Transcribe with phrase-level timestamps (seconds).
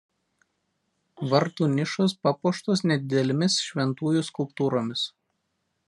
[1.33, 5.07] Vartų nišos papuoštos nedidelėmis šventųjų skulptūromis.